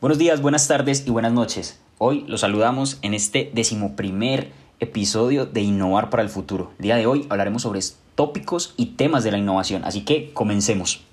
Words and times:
Buenos 0.00 0.18
días, 0.18 0.40
buenas 0.40 0.68
tardes 0.68 1.02
y 1.08 1.10
buenas 1.10 1.32
noches. 1.32 1.80
Hoy 1.98 2.24
los 2.28 2.42
saludamos 2.42 3.00
en 3.02 3.14
este 3.14 3.50
decimoprimer 3.52 4.52
episodio 4.78 5.44
de 5.44 5.62
Innovar 5.62 6.08
para 6.08 6.22
el 6.22 6.28
Futuro. 6.28 6.70
El 6.78 6.84
día 6.84 6.94
de 6.94 7.06
hoy 7.08 7.26
hablaremos 7.28 7.62
sobre 7.62 7.80
tópicos 8.14 8.74
y 8.76 8.94
temas 8.94 9.24
de 9.24 9.32
la 9.32 9.38
innovación, 9.38 9.84
así 9.84 10.04
que 10.04 10.32
comencemos. 10.32 11.07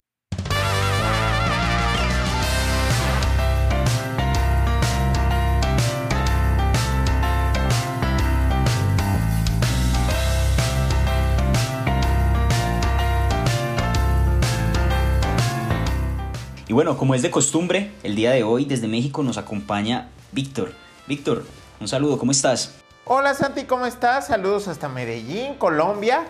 Bueno, 16.76 16.98
como 16.98 17.16
es 17.16 17.22
de 17.22 17.32
costumbre, 17.32 17.94
el 18.04 18.18
día 18.18 18.32
de 18.32 18.44
hoy 18.44 18.66
desde 18.66 18.90
México 18.90 19.24
nos 19.24 19.38
acompaña 19.38 20.10
Víctor. 20.34 20.74
Víctor, 21.08 21.46
un 21.80 21.88
saludo, 21.88 22.18
¿cómo 22.18 22.34
estás? 22.34 22.74
Hola 23.06 23.34
Santi, 23.34 23.64
¿cómo 23.64 23.86
estás? 23.86 24.28
Saludos 24.28 24.68
hasta 24.68 24.90
Medellín, 24.90 25.54
Colombia. 25.54 26.26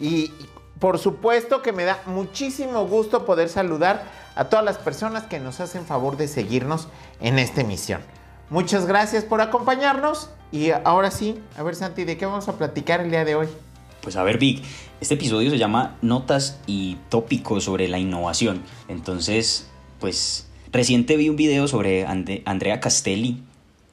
Y 0.00 0.32
por 0.78 0.98
supuesto 0.98 1.60
que 1.60 1.72
me 1.72 1.84
da 1.84 2.00
muchísimo 2.06 2.86
gusto 2.86 3.26
poder 3.26 3.50
saludar 3.50 4.04
a 4.34 4.46
todas 4.46 4.64
las 4.64 4.78
personas 4.78 5.24
que 5.24 5.38
nos 5.38 5.60
hacen 5.60 5.84
favor 5.84 6.16
de 6.16 6.28
seguirnos 6.28 6.88
en 7.20 7.38
esta 7.38 7.60
emisión. 7.60 8.00
Muchas 8.48 8.86
gracias 8.86 9.22
por 9.24 9.42
acompañarnos 9.42 10.30
y 10.50 10.70
ahora 10.70 11.10
sí, 11.10 11.38
a 11.58 11.62
ver 11.62 11.74
Santi, 11.74 12.04
¿de 12.04 12.16
qué 12.16 12.24
vamos 12.24 12.48
a 12.48 12.56
platicar 12.56 13.02
el 13.02 13.10
día 13.10 13.26
de 13.26 13.34
hoy? 13.34 13.48
Pues 14.00 14.16
a 14.16 14.22
ver, 14.22 14.38
Vic, 14.38 14.64
este 15.02 15.12
episodio 15.12 15.50
se 15.50 15.58
llama 15.58 15.98
Notas 16.00 16.58
y 16.66 16.96
tópicos 17.10 17.64
sobre 17.64 17.88
la 17.88 17.98
innovación. 17.98 18.62
Entonces, 18.88 19.70
pues 20.00 20.46
reciente 20.72 21.16
vi 21.16 21.28
un 21.28 21.36
video 21.36 21.68
sobre 21.68 22.06
Andrea 22.06 22.80
Castelli 22.80 23.42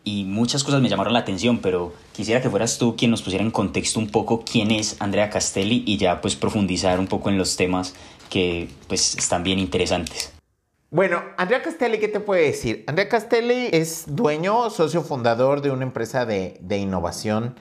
y 0.03 0.23
muchas 0.23 0.63
cosas 0.63 0.81
me 0.81 0.89
llamaron 0.89 1.13
la 1.13 1.19
atención, 1.19 1.59
pero 1.59 1.93
quisiera 2.11 2.41
que 2.41 2.49
fueras 2.49 2.77
tú 2.77 2.95
quien 2.95 3.11
nos 3.11 3.21
pusiera 3.21 3.43
en 3.43 3.51
contexto 3.51 3.99
un 3.99 4.09
poco 4.09 4.43
quién 4.43 4.71
es 4.71 4.97
Andrea 4.99 5.29
Castelli 5.29 5.83
y 5.85 5.97
ya 5.97 6.21
pues 6.21 6.35
profundizar 6.35 6.99
un 6.99 7.07
poco 7.07 7.29
en 7.29 7.37
los 7.37 7.55
temas 7.55 7.93
que 8.29 8.69
pues 8.87 9.15
están 9.15 9.43
bien 9.43 9.59
interesantes. 9.59 10.31
Bueno, 10.89 11.21
Andrea 11.37 11.61
Castelli, 11.61 11.99
¿qué 11.99 12.07
te 12.07 12.19
puede 12.19 12.47
decir? 12.47 12.83
Andrea 12.87 13.07
Castelli 13.07 13.69
es 13.71 14.03
dueño, 14.07 14.69
socio 14.69 15.03
fundador 15.03 15.61
de 15.61 15.71
una 15.71 15.83
empresa 15.83 16.25
de, 16.25 16.57
de 16.61 16.77
innovación 16.79 17.55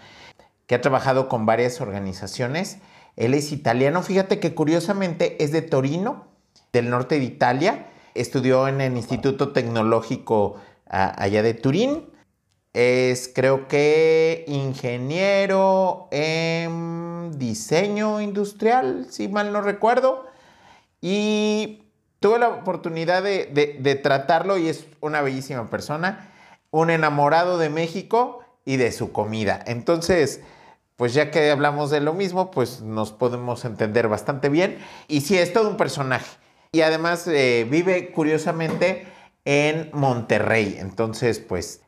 que 0.67 0.75
ha 0.75 0.81
trabajado 0.81 1.29
con 1.29 1.47
varias 1.47 1.81
organizaciones. 1.81 2.79
Él 3.17 3.35
es 3.35 3.53
italiano, 3.53 4.03
fíjate 4.03 4.41
que 4.41 4.55
curiosamente 4.55 5.45
es 5.45 5.53
de 5.53 5.63
Torino, 5.63 6.27
del 6.73 6.91
norte 6.91 7.19
de 7.19 7.25
Italia. 7.25 7.90
Estudió 8.15 8.69
en 8.69 8.81
el 8.81 8.97
Instituto 8.97 9.53
Tecnológico 9.53 10.57
allá 10.87 11.43
de 11.43 11.55
Turín. 11.55 12.11
Es 12.73 13.31
creo 13.35 13.67
que 13.67 14.45
ingeniero 14.47 16.09
en 16.11 17.39
diseño 17.39 18.21
industrial, 18.21 19.07
si 19.11 19.29
mal 19.29 19.53
no 19.53 19.61
recuerdo. 19.61 20.27
Y 21.01 21.83
tuve 22.21 22.39
la 22.39 22.49
oportunidad 22.49 23.23
de, 23.23 23.47
de 23.81 23.95
tratarlo 23.97 24.59
y 24.59 24.69
es 24.69 24.87
una 25.01 25.23
bellísima 25.23 25.69
persona, 25.71 26.31
un 26.71 26.91
enamorado 26.91 27.59
de 27.59 27.71
México 27.71 28.41
y 28.65 28.77
de 28.77 28.93
su 28.93 29.11
comida. 29.13 29.63
Entonces, 29.67 30.43
pues 31.01 31.15
ya 31.15 31.31
que 31.31 31.51
hablamos 31.51 31.91
de 31.91 32.01
lo 32.01 32.13
mismo, 32.13 32.51
pues 32.51 32.83
nos 32.83 33.11
podemos 33.11 33.65
entender 33.65 34.07
bastante 34.07 34.51
bien. 34.51 34.79
Y 35.09 35.23
sí, 35.23 35.39
es 35.39 35.51
todo 35.53 35.71
un 35.71 35.79
personaje. 35.79 36.37
Y 36.73 36.83
además 36.83 37.27
eh, 37.27 37.67
vive 37.69 38.13
curiosamente 38.13 39.07
en 39.45 39.91
Monterrey. 39.93 40.77
Entonces, 40.79 41.41
pues 41.41 41.83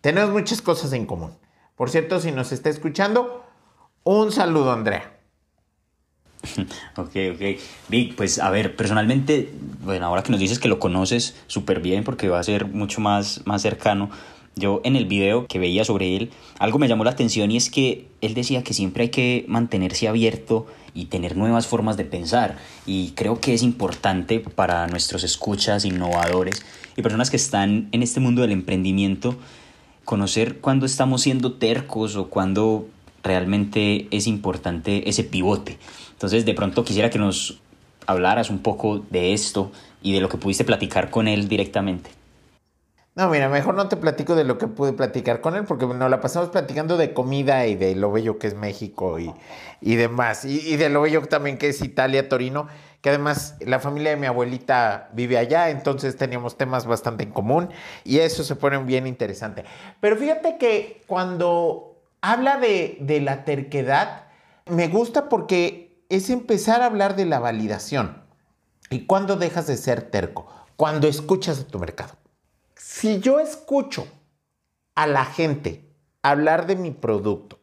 tenemos 0.00 0.30
muchas 0.30 0.62
cosas 0.62 0.92
en 0.92 1.06
común. 1.06 1.32
Por 1.74 1.90
cierto, 1.90 2.20
si 2.20 2.30
nos 2.30 2.52
está 2.52 2.70
escuchando, 2.70 3.44
un 4.04 4.30
saludo, 4.30 4.72
Andrea. 4.72 5.18
Ok, 6.96 7.16
ok. 7.34 7.60
Vic, 7.88 8.14
pues 8.14 8.38
a 8.38 8.50
ver, 8.50 8.76
personalmente, 8.76 9.52
bueno, 9.82 10.06
ahora 10.06 10.22
que 10.22 10.30
nos 10.30 10.40
dices 10.40 10.60
que 10.60 10.68
lo 10.68 10.78
conoces 10.78 11.36
súper 11.48 11.80
bien 11.80 12.04
porque 12.04 12.28
va 12.28 12.38
a 12.38 12.44
ser 12.44 12.66
mucho 12.66 13.00
más, 13.00 13.42
más 13.44 13.62
cercano, 13.62 14.10
yo 14.54 14.80
en 14.84 14.96
el 14.96 15.06
video 15.06 15.46
que 15.46 15.58
veía 15.58 15.84
sobre 15.84 16.16
él, 16.16 16.30
algo 16.58 16.78
me 16.78 16.88
llamó 16.88 17.04
la 17.04 17.10
atención 17.10 17.50
y 17.50 17.56
es 17.56 17.70
que 17.70 18.08
él 18.20 18.34
decía 18.34 18.62
que 18.62 18.74
siempre 18.74 19.04
hay 19.04 19.08
que 19.10 19.44
mantenerse 19.48 20.08
abierto 20.08 20.66
y 20.94 21.06
tener 21.06 21.36
nuevas 21.36 21.66
formas 21.66 21.96
de 21.96 22.04
pensar. 22.04 22.56
Y 22.86 23.10
creo 23.10 23.40
que 23.40 23.54
es 23.54 23.62
importante 23.62 24.40
para 24.40 24.86
nuestros 24.86 25.24
escuchas, 25.24 25.84
innovadores 25.84 26.64
y 26.96 27.02
personas 27.02 27.30
que 27.30 27.36
están 27.36 27.88
en 27.92 28.02
este 28.02 28.20
mundo 28.20 28.42
del 28.42 28.52
emprendimiento, 28.52 29.36
conocer 30.04 30.58
cuándo 30.60 30.86
estamos 30.86 31.22
siendo 31.22 31.52
tercos 31.52 32.16
o 32.16 32.28
cuándo 32.28 32.88
realmente 33.22 34.08
es 34.10 34.26
importante 34.26 35.08
ese 35.08 35.24
pivote. 35.24 35.78
Entonces 36.12 36.44
de 36.44 36.54
pronto 36.54 36.84
quisiera 36.84 37.10
que 37.10 37.18
nos 37.18 37.60
hablaras 38.06 38.50
un 38.50 38.60
poco 38.60 39.04
de 39.10 39.32
esto 39.32 39.70
y 40.02 40.12
de 40.12 40.20
lo 40.20 40.28
que 40.28 40.38
pudiste 40.38 40.64
platicar 40.64 41.10
con 41.10 41.28
él 41.28 41.48
directamente. 41.48 42.17
No, 43.18 43.28
mira, 43.30 43.48
mejor 43.48 43.74
no 43.74 43.88
te 43.88 43.96
platico 43.96 44.36
de 44.36 44.44
lo 44.44 44.58
que 44.58 44.68
pude 44.68 44.92
platicar 44.92 45.40
con 45.40 45.56
él, 45.56 45.64
porque 45.64 45.86
nos 45.86 46.08
la 46.08 46.20
pasamos 46.20 46.50
platicando 46.50 46.96
de 46.96 47.12
comida 47.12 47.66
y 47.66 47.74
de 47.74 47.96
lo 47.96 48.12
bello 48.12 48.38
que 48.38 48.46
es 48.46 48.54
México 48.54 49.18
y, 49.18 49.34
y 49.80 49.96
demás. 49.96 50.44
Y, 50.44 50.76
de 50.76 50.88
lo 50.88 51.00
bello 51.00 51.22
también 51.22 51.58
que 51.58 51.70
es 51.70 51.82
Italia, 51.82 52.28
Torino, 52.28 52.68
que 53.00 53.08
además 53.08 53.56
la 53.58 53.80
familia 53.80 54.10
de 54.10 54.18
mi 54.18 54.28
abuelita 54.28 55.10
vive 55.14 55.36
allá, 55.36 55.70
entonces 55.70 56.16
teníamos 56.16 56.56
temas 56.56 56.86
bastante 56.86 57.24
en 57.24 57.32
común 57.32 57.70
y 58.04 58.20
eso 58.20 58.44
se 58.44 58.54
pone 58.54 58.78
bien 58.84 59.08
interesante. 59.08 59.64
Pero 59.98 60.16
fíjate 60.16 60.56
que 60.56 61.02
cuando 61.08 62.00
habla 62.20 62.58
de, 62.58 62.98
de 63.00 63.20
la 63.20 63.44
terquedad, 63.44 64.26
me 64.66 64.86
gusta 64.86 65.28
porque 65.28 66.04
es 66.08 66.30
empezar 66.30 66.82
a 66.82 66.86
hablar 66.86 67.16
de 67.16 67.26
la 67.26 67.40
validación. 67.40 68.22
¿Y 68.90 69.06
cuándo 69.06 69.34
dejas 69.34 69.66
de 69.66 69.76
ser 69.76 70.02
terco? 70.02 70.46
Cuando 70.76 71.08
escuchas 71.08 71.58
a 71.58 71.66
tu 71.66 71.80
mercado. 71.80 72.12
Si 72.78 73.18
yo 73.18 73.40
escucho 73.40 74.06
a 74.94 75.08
la 75.08 75.24
gente 75.24 75.84
hablar 76.22 76.68
de 76.68 76.76
mi 76.76 76.92
producto, 76.92 77.58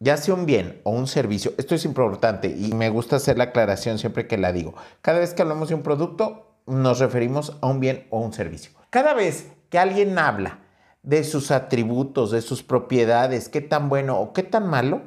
ya 0.00 0.16
sea 0.16 0.34
un 0.34 0.46
bien 0.46 0.80
o 0.82 0.90
un 0.90 1.06
servicio, 1.06 1.52
esto 1.58 1.76
es 1.76 1.84
importante 1.84 2.48
y 2.48 2.74
me 2.74 2.90
gusta 2.90 3.16
hacer 3.16 3.38
la 3.38 3.44
aclaración 3.44 4.00
siempre 4.00 4.26
que 4.26 4.36
la 4.36 4.52
digo. 4.52 4.74
Cada 5.00 5.20
vez 5.20 5.32
que 5.32 5.42
hablamos 5.42 5.68
de 5.68 5.76
un 5.76 5.82
producto, 5.82 6.56
nos 6.66 6.98
referimos 6.98 7.56
a 7.60 7.68
un 7.68 7.78
bien 7.78 8.08
o 8.10 8.18
un 8.18 8.32
servicio. 8.32 8.72
Cada 8.90 9.14
vez 9.14 9.46
que 9.70 9.78
alguien 9.78 10.18
habla 10.18 10.58
de 11.04 11.22
sus 11.22 11.52
atributos, 11.52 12.32
de 12.32 12.42
sus 12.42 12.64
propiedades, 12.64 13.48
qué 13.48 13.60
tan 13.60 13.88
bueno 13.88 14.18
o 14.18 14.32
qué 14.32 14.42
tan 14.42 14.68
malo, 14.68 15.02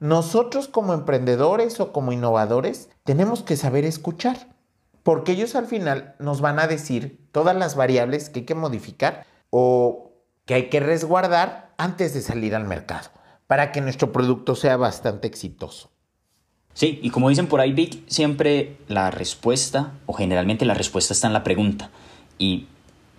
nosotros 0.00 0.68
como 0.68 0.92
emprendedores 0.92 1.80
o 1.80 1.92
como 1.92 2.12
innovadores 2.12 2.90
tenemos 3.04 3.42
que 3.42 3.56
saber 3.56 3.86
escuchar 3.86 4.51
porque 5.02 5.32
ellos 5.32 5.54
al 5.54 5.66
final 5.66 6.14
nos 6.18 6.40
van 6.40 6.58
a 6.58 6.66
decir 6.66 7.18
todas 7.32 7.56
las 7.56 7.76
variables 7.76 8.30
que 8.30 8.40
hay 8.40 8.46
que 8.46 8.54
modificar 8.54 9.26
o 9.50 10.12
que 10.44 10.54
hay 10.54 10.68
que 10.68 10.80
resguardar 10.80 11.72
antes 11.78 12.14
de 12.14 12.22
salir 12.22 12.54
al 12.54 12.64
mercado 12.64 13.10
para 13.46 13.72
que 13.72 13.80
nuestro 13.80 14.12
producto 14.12 14.54
sea 14.54 14.76
bastante 14.76 15.26
exitoso. 15.28 15.90
Sí, 16.74 17.00
y 17.02 17.10
como 17.10 17.28
dicen 17.28 17.48
por 17.48 17.60
ahí, 17.60 17.72
Vic, 17.72 18.02
siempre 18.08 18.78
la 18.88 19.10
respuesta, 19.10 19.92
o 20.06 20.14
generalmente 20.14 20.64
la 20.64 20.74
respuesta 20.74 21.12
está 21.12 21.26
en 21.26 21.34
la 21.34 21.44
pregunta, 21.44 21.90
y 22.38 22.66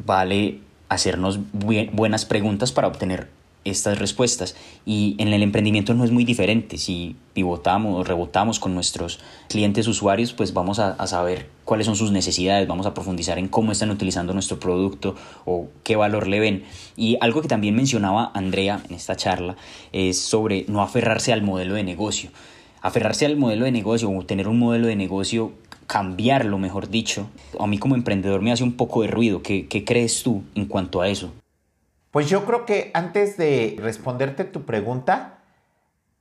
vale 0.03 0.61
hacernos 0.89 1.39
buenas 1.51 2.25
preguntas 2.25 2.71
para 2.71 2.87
obtener 2.87 3.29
estas 3.65 3.99
respuestas. 3.99 4.55
Y 4.85 5.15
en 5.17 5.29
el 5.29 5.43
emprendimiento 5.43 5.93
no 5.93 6.03
es 6.03 6.11
muy 6.11 6.25
diferente. 6.25 6.77
Si 6.77 7.15
pivotamos 7.33 7.99
o 7.99 8.03
rebotamos 8.03 8.59
con 8.59 8.73
nuestros 8.73 9.19
clientes 9.49 9.87
usuarios, 9.87 10.33
pues 10.33 10.53
vamos 10.53 10.79
a, 10.79 11.05
saber 11.07 11.49
cuáles 11.65 11.85
son 11.85 11.95
sus 11.95 12.11
necesidades, 12.11 12.67
vamos 12.67 12.85
a 12.85 12.93
profundizar 12.93 13.37
en 13.37 13.47
cómo 13.47 13.71
están 13.71 13.89
utilizando 13.89 14.33
nuestro 14.33 14.59
producto 14.59 15.15
o 15.45 15.67
qué 15.83 15.95
valor 15.95 16.27
le 16.27 16.39
ven. 16.39 16.63
Y 16.95 17.17
algo 17.21 17.41
que 17.41 17.47
también 17.47 17.75
mencionaba 17.75 18.31
Andrea 18.33 18.81
en 18.89 18.95
esta 18.95 19.15
charla 19.15 19.55
es 19.91 20.19
sobre 20.19 20.65
no 20.67 20.81
aferrarse 20.81 21.33
al 21.33 21.41
modelo 21.41 21.75
de 21.75 21.83
negocio. 21.83 22.31
Aferrarse 22.81 23.25
al 23.25 23.37
modelo 23.37 23.65
de 23.65 23.71
negocio 23.71 24.11
o 24.11 24.25
tener 24.25 24.47
un 24.47 24.59
modelo 24.59 24.87
de 24.87 24.95
negocio 24.95 25.53
cambiarlo, 25.87 26.57
mejor 26.57 26.89
dicho, 26.89 27.27
a 27.59 27.67
mí 27.67 27.77
como 27.77 27.95
emprendedor 27.95 28.41
me 28.41 28.51
hace 28.51 28.63
un 28.63 28.73
poco 28.73 29.01
de 29.01 29.09
ruido. 29.09 29.41
¿Qué, 29.41 29.67
qué 29.67 29.83
crees 29.83 30.23
tú 30.23 30.43
en 30.55 30.65
cuanto 30.65 31.01
a 31.01 31.09
eso? 31.09 31.31
Pues 32.13 32.29
yo 32.29 32.45
creo 32.45 32.67
que 32.67 32.91
antes 32.93 33.37
de 33.37 33.75
responderte 33.79 34.43
tu 34.43 34.67
pregunta, 34.67 35.39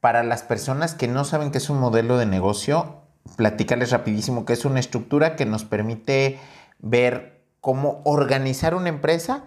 para 0.00 0.22
las 0.22 0.42
personas 0.42 0.94
que 0.94 1.06
no 1.06 1.22
saben 1.26 1.50
qué 1.50 1.58
es 1.58 1.68
un 1.68 1.80
modelo 1.80 2.16
de 2.16 2.24
negocio, 2.24 3.02
platicarles 3.36 3.90
rapidísimo 3.90 4.46
que 4.46 4.54
es 4.54 4.64
una 4.64 4.80
estructura 4.80 5.36
que 5.36 5.44
nos 5.44 5.66
permite 5.66 6.40
ver 6.78 7.42
cómo 7.60 8.00
organizar 8.06 8.74
una 8.74 8.88
empresa, 8.88 9.44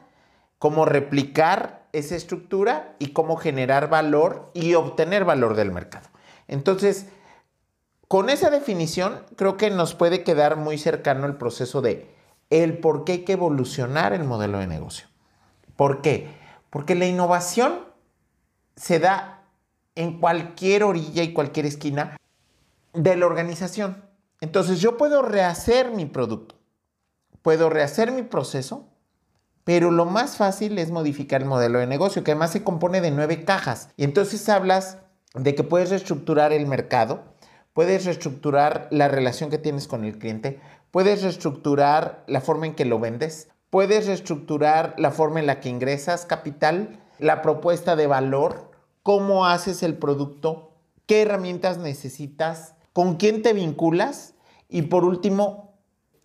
cómo 0.60 0.86
replicar 0.86 1.88
esa 1.94 2.16
estructura 2.16 2.96
y 3.00 3.08
cómo 3.08 3.38
generar 3.38 3.90
valor 3.90 4.52
y 4.54 4.76
obtener 4.76 5.26
valor 5.26 5.56
del 5.56 5.72
mercado. 5.72 6.10
Entonces, 6.48 7.08
con 8.08 8.30
esa 8.30 8.52
definición, 8.52 9.24
creo 9.36 9.58
que 9.58 9.72
nos 9.72 9.96
puede 9.96 10.24
quedar 10.24 10.58
muy 10.58 10.78
cercano 10.78 11.26
el 11.26 11.38
proceso 11.38 11.82
de 11.82 12.08
el 12.52 12.78
por 12.78 13.04
qué 13.04 13.14
hay 13.14 13.26
que 13.26 13.34
evolucionar 13.34 14.14
el 14.14 14.26
modelo 14.26 14.60
de 14.60 14.68
negocio. 14.68 15.08
¿Por 15.76 16.02
qué? 16.02 16.30
Porque 16.70 16.96
la 16.96 17.06
innovación 17.06 17.80
se 18.76 19.00
da 19.00 19.44
en 19.96 20.20
cualquier 20.20 20.84
orilla 20.84 21.24
y 21.24 21.34
cualquier 21.34 21.66
esquina 21.66 22.18
de 22.94 23.16
la 23.16 23.26
organización. 23.26 24.04
Entonces 24.42 24.80
yo 24.80 24.98
puedo 24.98 25.22
rehacer 25.22 25.92
mi 25.92 26.06
producto, 26.06 26.56
puedo 27.42 27.70
rehacer 27.70 28.12
mi 28.12 28.24
proceso, 28.24 28.88
pero 29.64 29.90
lo 29.92 30.06
más 30.06 30.38
fácil 30.38 30.78
es 30.78 30.92
modificar 30.92 31.42
el 31.42 31.48
modelo 31.48 31.80
de 31.80 31.88
negocio, 31.88 32.24
que 32.24 32.32
además 32.32 32.52
se 32.52 32.64
compone 32.64 33.02
de 33.02 33.12
nueve 33.12 33.46
cajas. 33.46 33.90
Y 33.98 34.04
entonces 34.04 34.48
hablas 34.50 35.00
de 35.34 35.56
que 35.56 35.64
puedes 35.64 35.90
reestructurar 35.90 36.54
el 36.54 36.68
mercado, 36.68 37.24
puedes 37.74 38.06
reestructurar 38.06 38.88
la 38.92 39.08
relación 39.08 39.50
que 39.50 39.58
tienes 39.58 39.88
con 39.88 40.06
el 40.06 40.18
cliente, 40.18 40.60
puedes 40.92 41.24
reestructurar 41.24 42.24
la 42.28 42.42
forma 42.42 42.68
en 42.68 42.76
que 42.76 42.86
lo 42.86 43.00
vendes, 43.00 43.50
puedes 43.70 44.08
reestructurar 44.08 44.96
la 44.98 45.12
forma 45.12 45.40
en 45.40 45.48
la 45.48 45.60
que 45.60 45.70
ingresas 45.70 46.26
capital, 46.26 47.00
la 47.20 47.42
propuesta 47.42 47.96
de 47.96 48.08
valor, 48.08 48.72
cómo 49.04 49.46
haces 49.46 49.84
el 49.84 49.98
producto, 49.98 50.72
qué 51.06 51.22
herramientas 51.22 51.78
necesitas, 51.78 52.76
con 52.94 53.16
quién 53.16 53.42
te 53.42 53.54
vinculas 53.54 54.34
y 54.70 54.84
por 54.84 55.04
último, 55.04 55.76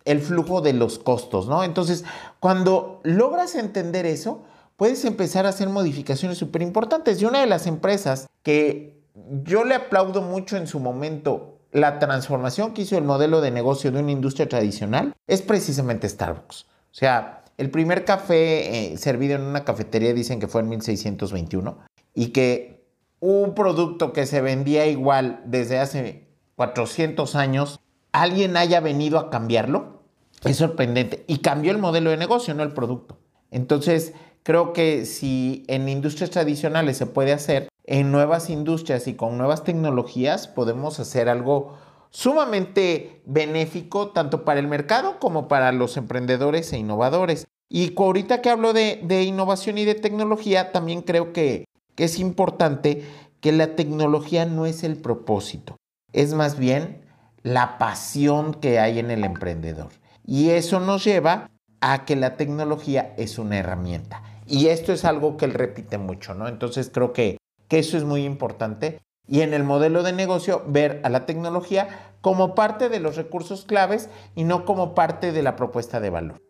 el 0.05 0.19
flujo 0.19 0.61
de 0.61 0.73
los 0.73 0.97
costos, 0.97 1.47
¿no? 1.47 1.63
Entonces, 1.63 2.03
cuando 2.39 3.01
logras 3.03 3.55
entender 3.55 4.05
eso, 4.05 4.43
puedes 4.77 5.05
empezar 5.05 5.45
a 5.45 5.49
hacer 5.49 5.69
modificaciones 5.69 6.37
súper 6.37 6.63
importantes. 6.63 7.21
Y 7.21 7.25
una 7.25 7.41
de 7.41 7.45
las 7.45 7.67
empresas 7.67 8.27
que 8.41 8.99
yo 9.43 9.63
le 9.63 9.75
aplaudo 9.75 10.21
mucho 10.21 10.57
en 10.57 10.65
su 10.65 10.79
momento 10.79 11.59
la 11.71 11.99
transformación 11.99 12.73
que 12.73 12.81
hizo 12.81 12.97
el 12.97 13.03
modelo 13.03 13.41
de 13.41 13.51
negocio 13.51 13.91
de 13.91 13.99
una 13.99 14.11
industria 14.11 14.49
tradicional 14.49 15.15
es 15.27 15.41
precisamente 15.41 16.09
Starbucks. 16.09 16.65
O 16.91 16.93
sea, 16.93 17.43
el 17.57 17.69
primer 17.69 18.05
café 18.05 18.93
eh, 18.93 18.97
servido 18.97 19.35
en 19.35 19.41
una 19.41 19.63
cafetería 19.63 20.13
dicen 20.13 20.39
que 20.39 20.47
fue 20.47 20.61
en 20.61 20.69
1621 20.69 21.77
y 22.13 22.27
que 22.27 22.85
un 23.19 23.53
producto 23.53 24.13
que 24.13 24.25
se 24.25 24.41
vendía 24.41 24.87
igual 24.87 25.41
desde 25.45 25.79
hace 25.79 26.27
400 26.55 27.35
años 27.35 27.79
alguien 28.11 28.57
haya 28.57 28.79
venido 28.79 29.19
a 29.19 29.29
cambiarlo, 29.29 30.03
es 30.43 30.57
sorprendente. 30.57 31.23
Y 31.27 31.37
cambió 31.37 31.71
el 31.71 31.77
modelo 31.77 32.09
de 32.09 32.17
negocio, 32.17 32.53
no 32.53 32.63
el 32.63 32.73
producto. 32.73 33.19
Entonces, 33.51 34.13
creo 34.43 34.73
que 34.73 35.05
si 35.05 35.63
en 35.67 35.87
industrias 35.87 36.31
tradicionales 36.31 36.97
se 36.97 37.05
puede 37.05 37.31
hacer, 37.31 37.69
en 37.85 38.11
nuevas 38.11 38.49
industrias 38.49 39.07
y 39.07 39.15
con 39.15 39.37
nuevas 39.37 39.63
tecnologías 39.63 40.47
podemos 40.47 40.99
hacer 40.99 41.29
algo 41.29 41.77
sumamente 42.11 43.21
benéfico 43.25 44.09
tanto 44.09 44.45
para 44.45 44.59
el 44.59 44.67
mercado 44.67 45.19
como 45.19 45.47
para 45.47 45.71
los 45.71 45.97
emprendedores 45.97 46.71
e 46.71 46.77
innovadores. 46.77 47.47
Y 47.69 47.93
ahorita 47.97 48.41
que 48.41 48.49
hablo 48.49 48.73
de, 48.73 49.23
innovación 49.23 49.77
y 49.79 49.85
de 49.85 49.95
tecnología, 49.95 50.71
también 50.71 51.01
creo 51.01 51.33
que 51.33 51.65
es 51.97 52.19
importante 52.19 53.03
que 53.41 53.51
la 53.51 53.75
tecnología 53.75 54.45
no 54.45 54.65
es 54.65 54.83
el 54.83 54.97
propósito, 54.97 55.77
es 56.13 56.33
más 56.33 56.57
bien 56.57 57.01
la 57.43 57.79
pasión 57.79 58.53
que 58.53 58.79
hay 58.79 58.99
en 58.99 59.09
el 59.09 59.23
emprendedor. 59.23 59.89
Y 60.25 60.51
eso 60.51 60.79
nos 60.79 61.03
lleva 61.03 61.49
a 61.81 62.05
que 62.05 62.15
la 62.15 62.37
tecnología 62.37 63.13
es 63.17 63.39
una 63.39 63.57
herramienta. 63.57 64.21
Y 64.47 64.67
esto 64.67 64.93
es 64.93 65.05
algo 65.05 65.37
que 65.37 65.45
él 65.45 65.53
repite 65.53 65.97
mucho, 65.97 66.35
¿no? 66.35 66.47
Entonces 66.47 66.91
creo 66.93 67.13
que, 67.13 67.37
eso 67.69 67.97
es 67.97 68.03
muy 68.03 68.25
importante. 68.25 68.99
Y 69.27 69.41
en 69.41 69.53
el 69.53 69.63
modelo 69.63 70.03
de 70.03 70.13
negocio, 70.13 70.63
ver 70.67 70.99
a 71.03 71.09
la 71.09 71.25
tecnología 71.25 72.13
como 72.21 72.55
parte 72.55 72.89
de 72.89 72.99
los 72.99 73.15
recursos 73.15 73.65
claves 73.65 74.09
y 74.35 74.43
no 74.43 74.65
como 74.65 74.93
parte 74.93 75.31
de 75.31 75.43
la 75.43 75.55
propuesta 75.55 75.99
de 75.99 76.09
valor. 76.09 76.41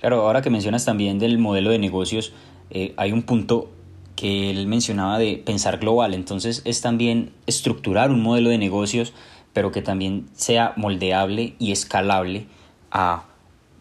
Claro, 0.00 0.22
ahora 0.22 0.42
que 0.42 0.50
mencionas 0.50 0.84
también 0.84 1.18
del 1.18 1.38
modelo 1.38 1.70
de 1.70 1.78
negocios, 1.78 2.32
eh, 2.70 2.94
hay 2.96 3.12
un 3.12 3.22
punto 3.22 3.70
que 4.16 4.50
él 4.50 4.66
mencionaba 4.66 5.18
de 5.18 5.42
pensar 5.44 5.78
global. 5.78 6.14
Entonces 6.14 6.62
es 6.64 6.80
también 6.80 7.32
estructurar 7.46 8.10
un 8.10 8.22
modelo 8.22 8.50
de 8.50 8.58
negocios 8.58 9.12
pero 9.54 9.72
que 9.72 9.80
también 9.80 10.28
sea 10.34 10.74
moldeable 10.76 11.54
y 11.58 11.72
escalable 11.72 12.46
a 12.90 13.24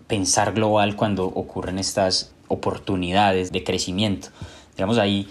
pensar 0.07 0.53
global 0.53 0.95
cuando 0.95 1.25
ocurren 1.25 1.79
estas 1.79 2.33
oportunidades 2.47 3.51
de 3.51 3.63
crecimiento. 3.63 4.29
Digamos 4.75 4.97
ahí, 4.99 5.27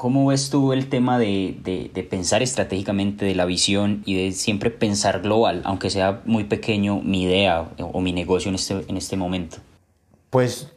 ¿cómo 0.00 0.24
ves 0.24 0.48
tú 0.48 0.72
el 0.72 0.88
tema 0.88 1.18
de, 1.18 2.06
pensar 2.08 2.40
estratégicamente, 2.40 3.26
de 3.26 3.34
la 3.34 3.44
visión 3.44 4.02
y 4.06 4.24
de 4.24 4.32
siempre 4.32 4.70
pensar 4.70 5.20
global, 5.20 5.60
aunque 5.66 5.90
sea 5.90 6.22
muy 6.24 6.44
pequeño 6.44 7.02
mi 7.02 7.24
idea 7.24 7.68
o 7.78 8.00
mi 8.00 8.14
negocio 8.14 8.48
en 8.48 8.54
este, 8.54 8.82
en 8.88 8.96
este 8.96 9.18
momento? 9.18 9.58
Pues 10.30 10.72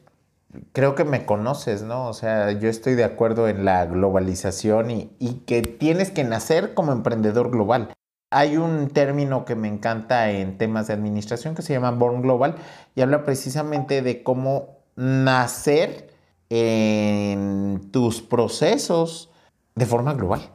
creo 0.73 0.93
que 0.95 1.05
me 1.05 1.25
conoces, 1.25 1.83
¿no? 1.83 2.09
O 2.09 2.13
sea, 2.13 2.51
yo 2.51 2.67
estoy 2.67 2.95
de 2.95 3.05
acuerdo 3.05 3.47
en 3.47 3.63
la 3.63 3.85
globalización 3.85 4.91
y, 4.91 5.09
y 5.19 5.35
que 5.45 5.61
tienes 5.61 6.11
que 6.11 6.25
nacer 6.25 6.73
como 6.73 6.91
emprendedor 6.91 7.49
global. 7.49 7.93
Hay 8.29 8.57
un 8.57 8.89
término 8.89 9.45
que 9.45 9.55
me 9.55 9.69
encanta 9.69 10.31
en 10.31 10.57
temas 10.57 10.87
de 10.87 10.95
administración 10.95 11.55
que 11.55 11.61
se 11.61 11.71
llama 11.71 11.91
Born 11.91 12.23
Global 12.23 12.55
y 12.93 12.99
habla 12.99 13.23
precisamente 13.23 14.01
de 14.01 14.21
cómo 14.21 14.79
nacer 14.97 16.12
en 16.55 17.89
tus 17.91 18.21
procesos 18.21 19.31
de 19.73 19.87
forma 19.87 20.13
global. 20.13 20.51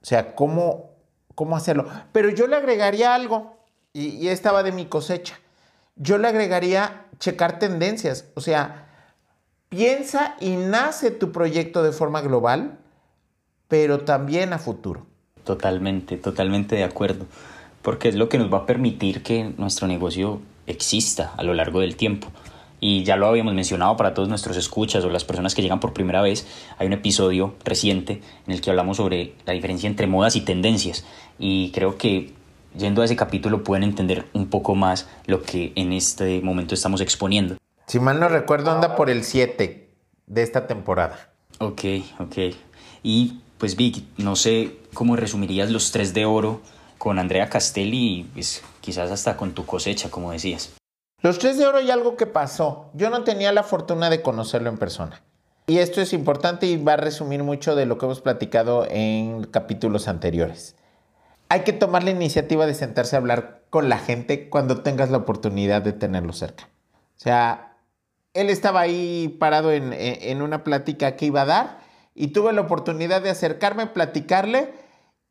O 0.00 0.04
sea, 0.04 0.36
cómo, 0.36 0.90
cómo 1.34 1.56
hacerlo. 1.56 1.88
Pero 2.12 2.30
yo 2.30 2.46
le 2.46 2.54
agregaría 2.54 3.12
algo, 3.12 3.56
y, 3.92 4.10
y 4.10 4.28
estaba 4.28 4.62
de 4.62 4.70
mi 4.70 4.86
cosecha. 4.86 5.40
Yo 5.96 6.18
le 6.18 6.28
agregaría 6.28 7.06
checar 7.18 7.58
tendencias. 7.58 8.26
O 8.36 8.40
sea, 8.40 8.86
piensa 9.68 10.36
y 10.38 10.54
nace 10.54 11.10
tu 11.10 11.32
proyecto 11.32 11.82
de 11.82 11.90
forma 11.90 12.20
global, 12.20 12.78
pero 13.66 14.04
también 14.04 14.52
a 14.52 14.58
futuro. 14.58 15.06
Totalmente, 15.42 16.18
totalmente 16.18 16.76
de 16.76 16.84
acuerdo, 16.84 17.26
porque 17.82 18.08
es 18.08 18.14
lo 18.14 18.28
que 18.28 18.38
nos 18.38 18.52
va 18.52 18.58
a 18.58 18.66
permitir 18.66 19.24
que 19.24 19.52
nuestro 19.58 19.88
negocio 19.88 20.40
exista 20.68 21.32
a 21.36 21.42
lo 21.42 21.52
largo 21.52 21.80
del 21.80 21.96
tiempo. 21.96 22.28
Y 22.80 23.04
ya 23.04 23.16
lo 23.16 23.26
habíamos 23.26 23.54
mencionado 23.54 23.96
para 23.96 24.14
todos 24.14 24.28
nuestros 24.28 24.56
escuchas 24.56 25.04
o 25.04 25.10
las 25.10 25.24
personas 25.24 25.54
que 25.54 25.62
llegan 25.62 25.80
por 25.80 25.92
primera 25.92 26.20
vez, 26.20 26.46
hay 26.78 26.86
un 26.86 26.92
episodio 26.92 27.54
reciente 27.64 28.20
en 28.46 28.52
el 28.52 28.60
que 28.60 28.70
hablamos 28.70 28.98
sobre 28.98 29.34
la 29.46 29.52
diferencia 29.52 29.88
entre 29.88 30.06
modas 30.06 30.36
y 30.36 30.42
tendencias. 30.42 31.04
Y 31.38 31.70
creo 31.72 31.96
que 31.96 32.34
yendo 32.76 33.02
a 33.02 33.04
ese 33.04 33.16
capítulo 33.16 33.64
pueden 33.64 33.82
entender 33.82 34.26
un 34.34 34.48
poco 34.48 34.74
más 34.74 35.08
lo 35.26 35.42
que 35.42 35.72
en 35.76 35.92
este 35.92 36.40
momento 36.42 36.74
estamos 36.74 37.00
exponiendo. 37.00 37.56
Si 37.86 38.00
mal 38.00 38.20
no 38.20 38.28
recuerdo, 38.28 38.70
anda 38.70 38.96
por 38.96 39.10
el 39.10 39.24
7 39.24 39.88
de 40.26 40.42
esta 40.42 40.66
temporada. 40.66 41.30
Ok, 41.58 41.82
ok. 42.18 42.36
Y 43.02 43.40
pues 43.58 43.76
Vic, 43.76 44.02
no 44.18 44.36
sé 44.36 44.76
cómo 44.92 45.16
resumirías 45.16 45.70
los 45.70 45.92
tres 45.92 46.12
de 46.12 46.24
oro 46.24 46.60
con 46.98 47.18
Andrea 47.18 47.48
Castelli 47.48 48.20
y 48.20 48.22
pues, 48.24 48.62
quizás 48.80 49.10
hasta 49.10 49.36
con 49.36 49.52
tu 49.52 49.64
cosecha, 49.64 50.10
como 50.10 50.32
decías. 50.32 50.74
Los 51.26 51.40
tres 51.40 51.58
de 51.58 51.66
oro 51.66 51.80
y 51.80 51.90
algo 51.90 52.16
que 52.16 52.26
pasó. 52.26 52.88
Yo 52.94 53.10
no 53.10 53.24
tenía 53.24 53.50
la 53.50 53.64
fortuna 53.64 54.10
de 54.10 54.22
conocerlo 54.22 54.68
en 54.68 54.78
persona. 54.78 55.24
Y 55.66 55.78
esto 55.78 56.00
es 56.00 56.12
importante 56.12 56.66
y 56.66 56.76
va 56.76 56.92
a 56.92 56.98
resumir 56.98 57.42
mucho 57.42 57.74
de 57.74 57.84
lo 57.84 57.98
que 57.98 58.04
hemos 58.04 58.20
platicado 58.20 58.86
en 58.88 59.42
capítulos 59.42 60.06
anteriores. 60.06 60.76
Hay 61.48 61.62
que 61.62 61.72
tomar 61.72 62.04
la 62.04 62.12
iniciativa 62.12 62.64
de 62.64 62.74
sentarse 62.74 63.16
a 63.16 63.18
hablar 63.18 63.62
con 63.70 63.88
la 63.88 63.98
gente 63.98 64.48
cuando 64.48 64.82
tengas 64.82 65.10
la 65.10 65.16
oportunidad 65.16 65.82
de 65.82 65.92
tenerlo 65.92 66.32
cerca. 66.32 66.68
O 67.16 67.18
sea, 67.20 67.76
él 68.32 68.48
estaba 68.48 68.78
ahí 68.78 69.36
parado 69.40 69.72
en, 69.72 69.92
en 69.92 70.42
una 70.42 70.62
plática 70.62 71.16
que 71.16 71.26
iba 71.26 71.42
a 71.42 71.46
dar 71.46 71.78
y 72.14 72.28
tuve 72.28 72.52
la 72.52 72.60
oportunidad 72.60 73.20
de 73.20 73.30
acercarme, 73.30 73.88
platicarle 73.88 74.74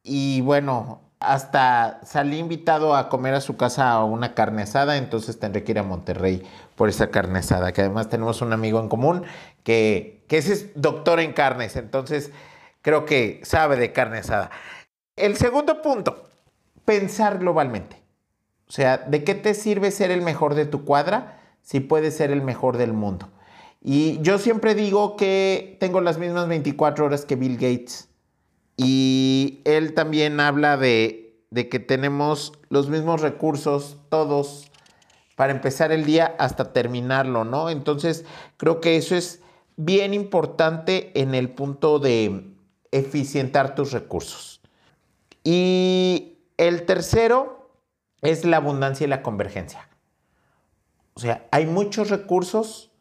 y 0.04 0.42
bueno, 0.42 1.05
hasta 1.20 2.00
salí 2.04 2.38
invitado 2.38 2.96
a 2.96 3.10
comer 3.10 3.34
a 3.34 3.42
su 3.42 3.58
casa 3.58 4.04
una 4.04 4.34
carne 4.34 4.64
asada, 4.64 4.98
entonces 4.98 5.40
tendré 5.40 5.64
que 5.64 5.72
ir 5.72 5.80
a 5.80 5.84
Monterrey 5.84 6.44
por 6.76 6.90
esa 6.90 7.10
carne 7.10 7.40
asada, 7.40 7.72
que 7.72 7.82
además 7.82 8.10
tenemos 8.10 8.42
un 8.42 8.54
amigo 8.54 8.80
en 8.80 8.90
común 8.90 9.24
que, 9.64 10.24
es 10.30 10.70
doctor 10.76 11.20
en 11.20 11.34
carnes, 11.34 11.76
entonces 11.76 12.32
creo 12.82 13.06
que 13.06 13.42
sabe 13.44 13.78
de 13.78 13.94
carne 13.94 14.20
asada. 14.20 14.52
El 15.16 15.38
segundo 15.38 15.82
punto, 15.82 16.30
pensar 16.84 17.40
globalmente. 17.40 18.02
O 18.68 18.72
sea, 18.72 18.98
¿de 18.98 19.24
qué 19.24 19.36
te 19.36 19.54
sirve 19.54 19.92
ser 19.92 20.12
el 20.12 20.22
mejor 20.22 20.56
de 20.56 20.66
tu 20.66 20.86
cuadra 20.86 21.40
si 21.62 21.80
puedes 21.80 22.18
ser 22.18 22.32
el 22.32 22.42
mejor 22.42 22.78
del 22.78 22.94
mundo? 22.94 23.30
Y 23.82 24.20
yo 24.22 24.40
siempre 24.40 24.74
digo 24.74 25.16
que 25.16 25.78
tengo 25.80 26.02
las 26.02 26.18
mismas 26.18 26.48
24 26.48 27.06
horas 27.06 27.24
que 27.24 27.36
Bill 27.36 27.56
Gates. 27.56 28.10
Y 28.78 29.62
él 29.66 29.94
también 29.94 30.40
habla 30.40 30.78
de, 30.78 31.44
que 31.54 31.80
tenemos 31.80 32.54
los 32.70 32.90
mismos 32.90 33.22
recursos 33.22 33.98
todos 34.10 34.72
para 35.36 35.54
empezar 35.54 35.92
el 35.92 36.06
día 36.06 36.36
hasta 36.40 36.74
terminarlo, 36.74 37.46
¿no? 37.46 37.70
Entonces, 37.70 38.26
creo 38.58 38.82
que 38.82 38.98
eso 38.98 39.16
es 39.16 39.42
bien 39.78 40.14
importante 40.14 41.12
en 41.20 41.36
el 41.36 41.50
punto 41.50 42.00
de 42.00 42.54
eficientar 42.92 43.76
tus 43.76 43.92
recursos. 43.92 44.62
Y 45.44 46.40
el 46.58 46.86
tercero 46.86 47.70
es 48.22 48.46
la 48.46 48.58
abundancia 48.58 49.06
y 49.06 49.10
la 49.10 49.22
convergencia. 49.22 49.88
O 51.14 51.20
sea, 51.20 51.48
hay 51.52 51.66
muchos 51.66 52.10
recursos, 52.10 52.92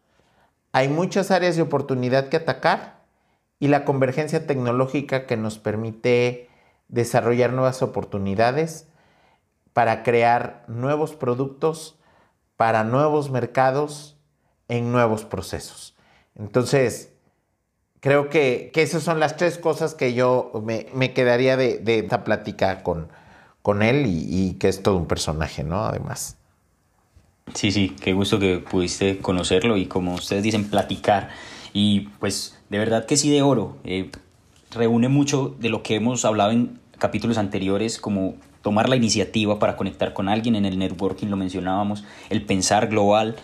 hay 0.73 0.88
muchas 0.88 1.31
áreas 1.31 1.57
de 1.57 1.62
oportunidad 1.62 2.28
que 2.28 2.37
atacar 2.37 2.94
y 3.64 3.68
la 3.68 3.87
convergencia 3.87 4.47
tecnológica 4.47 5.25
que 5.25 5.38
nos 5.38 5.56
permite 5.59 6.50
desarrollar 6.88 7.54
nuevas 7.54 7.80
oportunidades 7.80 8.88
para 9.73 10.02
crear 10.02 10.66
nuevos 10.68 11.14
productos 11.14 11.97
para 12.56 12.85
nuevos 12.85 13.30
mercados 13.30 14.18
en 14.68 14.92
nuevos 14.92 15.25
procesos. 15.25 15.94
Entonces, 16.35 17.14
creo 18.00 18.28
que, 18.28 18.71
esas 18.75 19.02
son 19.02 19.18
las 19.18 19.38
tres 19.38 19.56
cosas 19.56 19.94
que 19.94 20.12
yo 20.12 20.52
me, 20.62 21.14
quedaría 21.14 21.56
de, 21.56 21.83
esta 21.87 22.23
plática 22.23 22.83
con, 22.83 23.09
con 23.62 23.83
él 23.83 24.04
y, 24.04 24.26
y, 24.28 24.54
que 24.59 24.68
es 24.68 24.83
todo 24.83 24.99
un 24.99 25.06
personaje, 25.06 25.64
¿no? 25.64 25.87
Además. 25.87 26.37
Sí, 27.54 27.73
sí, 27.73 27.97
qué 27.99 28.12
gusto 28.12 28.38
que 28.38 28.59
pudiste 28.59 29.21
conocerlo 29.21 29.78
y 29.78 29.87
como 29.87 30.16
ustedes 30.16 30.42
dicen, 30.42 30.68
platicar. 30.68 31.30
Y 31.75 32.09
pues 32.21 32.59
de 32.71 32.78
verdad 32.78 33.04
que 33.04 33.19
sí 33.19 33.28
de 33.28 33.43
oro. 33.43 33.76
Eh, 33.85 34.11
reúne 34.71 35.09
mucho 35.09 35.54
de 35.61 35.69
lo 35.69 35.83
que 35.83 35.97
hemos 35.97 36.25
hablado 36.25 36.52
en 36.52 36.78
capítulos 36.99 37.37
anteriores, 37.37 37.99
como 37.99 38.37
tomar 38.62 38.88
la 38.88 38.97
iniciativa 38.97 39.59
para 39.59 39.76
conectar 39.76 40.14
con 40.14 40.28
alguien, 40.31 40.57
en 40.57 40.64
el 40.64 40.78
networking 40.78 41.26
lo 41.26 41.37
mencionábamos, 41.37 42.04
el 42.31 42.43
pensar 42.43 42.88
global 42.88 43.37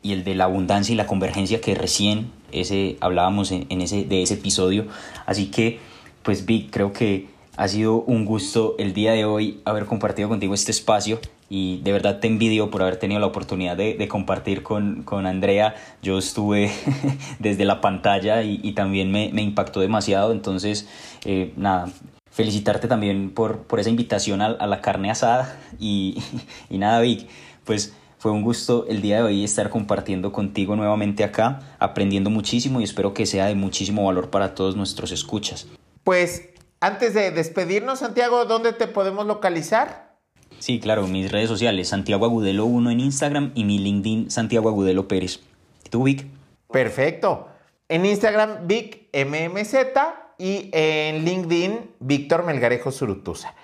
y 0.00 0.12
el 0.12 0.24
de 0.24 0.34
la 0.34 0.44
abundancia 0.44 0.92
y 0.94 0.96
la 0.96 1.06
convergencia 1.06 1.60
que 1.60 1.74
recién 1.74 2.30
ese, 2.52 2.96
hablábamos 3.00 3.52
en, 3.52 3.80
ese, 3.80 4.04
de 4.04 4.22
ese 4.22 4.34
episodio. 4.34 4.86
Así 5.26 5.50
que, 5.50 5.78
pues 6.22 6.46
Vic, 6.46 6.70
creo 6.70 6.92
que 6.92 7.28
ha 7.56 7.68
sido 7.68 7.96
un 7.96 8.24
gusto 8.24 8.76
el 8.78 8.94
día 8.94 9.12
de 9.12 9.24
hoy 9.24 9.60
haber 9.64 9.84
compartido 9.84 10.28
contigo 10.28 10.54
este 10.54 10.70
espacio 10.70 11.20
y 11.54 11.82
de 11.82 11.92
verdad 11.92 12.18
te 12.18 12.28
envidio 12.28 12.70
por 12.70 12.80
haber 12.80 12.96
tenido 12.96 13.20
la 13.20 13.26
oportunidad 13.26 13.76
de, 13.76 14.08
compartir 14.08 14.62
con, 14.62 15.02
con, 15.02 15.26
Andrea. 15.26 15.74
Yo 16.00 16.16
estuve 16.16 16.72
desde 17.40 17.66
la 17.66 17.82
pantalla 17.82 18.42
y, 18.42 18.72
también 18.72 19.12
me, 19.12 19.30
me, 19.34 19.42
impactó 19.42 19.80
demasiado, 19.80 20.32
entonces 20.32 20.88
eh, 21.26 21.52
nada, 21.58 21.90
felicitarte 22.30 22.88
también 22.88 23.28
por, 23.28 23.64
por 23.64 23.80
esa 23.80 23.90
invitación 23.90 24.40
a, 24.40 24.66
la 24.66 24.80
carne 24.80 25.10
asada 25.10 25.60
y, 25.78 26.22
y, 26.70 26.78
nada, 26.78 27.02
Vic, 27.02 27.28
pues 27.64 27.94
fue 28.16 28.32
un 28.32 28.40
gusto 28.40 28.86
el 28.88 29.02
día 29.02 29.16
de 29.16 29.24
hoy 29.24 29.44
estar 29.44 29.68
compartiendo 29.68 30.32
contigo 30.32 30.74
nuevamente 30.74 31.22
acá, 31.22 31.76
aprendiendo 31.78 32.30
muchísimo 32.30 32.80
y 32.80 32.84
espero 32.84 33.12
que 33.12 33.26
sea 33.26 33.44
de 33.44 33.56
muchísimo 33.56 34.06
valor 34.06 34.30
para 34.30 34.54
todos 34.54 34.74
nuestros 34.74 35.12
escuchas. 35.12 35.66
Pues 36.02 36.48
antes 36.80 37.12
de 37.12 37.30
despedirnos, 37.30 37.98
Santiago, 37.98 38.46
¿dónde 38.46 38.72
te 38.72 38.86
podemos 38.86 39.26
localizar? 39.26 40.11
Sí, 40.62 40.78
claro, 40.78 41.08
mis 41.08 41.32
redes 41.32 41.48
sociales, 41.48 41.88
Santiago 41.88 42.24
Agudelo 42.24 42.66
1 42.66 42.92
en 42.92 43.00
Instagram 43.00 43.50
y 43.56 43.64
mi 43.64 43.80
LinkedIn, 43.80 44.30
Santiago 44.30 44.68
Agudelo 44.68 45.08
Pérez. 45.08 45.40
¿Y 45.84 45.88
tú, 45.88 46.04
Vic? 46.04 46.24
Perfecto. 46.70 47.48
En 47.88 48.06
Instagram, 48.06 48.68
Vic 48.68 49.08
MMZ 49.12 49.74
y 50.38 50.70
en 50.70 51.24
LinkedIn 51.24 51.90
Víctor 51.98 52.44
Melgarejo 52.44 52.92
Surutusa. 52.92 53.56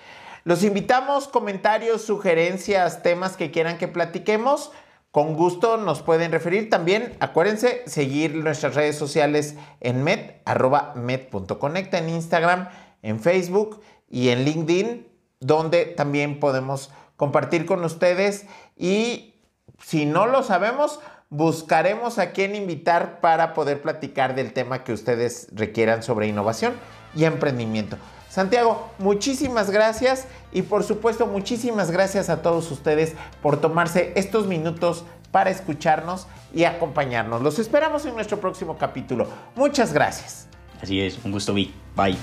Los 0.43 0.64
invitamos, 0.64 1.28
comentarios, 1.28 2.02
sugerencias, 2.02 3.00
temas 3.00 3.37
que 3.37 3.52
quieran 3.52 3.78
que 3.78 3.87
platiquemos. 3.87 4.73
Con 5.12 5.35
gusto 5.35 5.76
nos 5.76 6.02
pueden 6.02 6.33
referir. 6.33 6.69
También 6.69 7.14
acuérdense 7.21 7.85
seguir 7.87 8.35
nuestras 8.35 8.75
redes 8.75 8.99
sociales 8.99 9.55
en 9.78 10.02
med, 10.02 10.33
arroba 10.45 10.95
med.conecta 10.97 11.99
en 11.99 12.09
Instagram, 12.09 12.71
en 13.02 13.21
Facebook 13.21 13.83
y 14.11 14.31
en 14.31 14.45
LinkedIn, 14.45 15.07
donde 15.40 15.87
también 15.87 16.40
podemos 16.40 16.90
compartir 17.16 17.66
con 17.66 17.85
ustedes. 17.85 18.47
Y 18.76 19.35
si 19.83 20.07
no 20.07 20.26
lo 20.26 20.42
sabemos, 20.42 21.00
buscaremos 21.30 22.18
a 22.18 22.30
quién 22.30 22.54
invitar 22.54 23.21
para 23.21 23.54
poder 23.54 23.83
platicar 23.83 24.35
del 24.35 24.52
tema 24.52 24.85
que 24.85 24.92
ustedes 24.92 25.49
requieran 25.52 26.02
sobre 26.02 26.26
innovación 26.26 26.75
y 27.14 27.25
emprendimiento. 27.25 27.97
Santiago, 28.28 28.90
muchísimas 28.99 29.71
gracias 29.71 30.26
y 30.52 30.62
por 30.62 30.85
supuesto 30.85 31.26
muchísimas 31.26 31.90
gracias 31.90 32.28
a 32.28 32.42
todos 32.42 32.71
ustedes 32.71 33.14
por 33.42 33.61
tomarse 33.61 34.12
estos 34.16 34.47
minutos 34.47 35.04
para 35.33 35.50
escucharnos 35.50 36.26
y 36.54 36.64
acompañarnos. 36.64 37.42
Los 37.42 37.59
esperamos 37.59 38.04
en 38.07 38.14
nuestro 38.14 38.38
próximo 38.38 38.76
capítulo. 38.78 39.26
Muchas 39.57 39.92
gracias. 39.92 40.47
Así 40.80 41.00
es, 41.00 41.18
un 41.25 41.33
gusto. 41.33 41.52
Bye. 41.52 42.16